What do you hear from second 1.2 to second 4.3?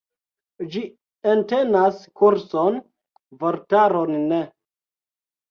entenas kurson, vortaron